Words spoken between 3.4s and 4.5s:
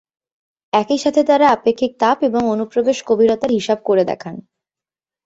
হিসাব করে দেখান।